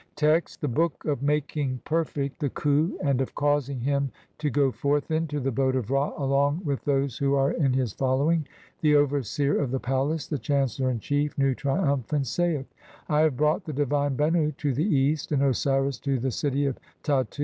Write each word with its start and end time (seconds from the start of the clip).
Text: 0.15 0.63
(1) 0.63 0.67
The 0.71 0.75
Book 0.75 1.05
of 1.05 1.21
making 1.21 1.79
perfect 1.85 2.39
the 2.39 2.49
khu 2.49 2.97
and 3.03 3.21
OF 3.21 3.35
CAUSING 3.35 3.81
HIM 3.81 4.09
TO 4.39 4.49
GO 4.49 4.71
FORTH 4.71 5.11
INTO 5.11 5.39
THE 5.39 5.51
BOAT 5.51 5.75
OF 5.75 5.91
RA 5.91 6.11
ALONG 6.17 6.61
WITH 6.65 6.83
THOSE 6.85 7.19
WHO 7.19 7.35
ARE 7.35 7.51
IN 7.51 7.73
HIS 7.73 7.93
FOLLOWING(?). 7.93 8.41
(2) 8.41 8.49
The 8.81 8.95
Overseer 8.95 9.59
of 9.61 9.69
the 9.69 9.79
palace, 9.79 10.25
the 10.25 10.39
chancellor 10.39 10.89
in 10.89 10.99
chief, 11.01 11.37
Nu, 11.37 11.53
triumphant, 11.53 12.25
saith:— 12.25 12.65
"I 13.09 13.19
have 13.19 13.37
brought 13.37 13.65
the 13.65 13.73
divine 13.73 14.17
Bennu 14.17 14.57
to 14.57 14.73
the 14.73 14.83
east, 14.85 15.31
and 15.31 15.43
Osiris 15.43 15.99
to 15.99 16.17
"the 16.17 16.31
city 16.31 16.65
of 16.65 16.79
Tattu. 17.03 17.39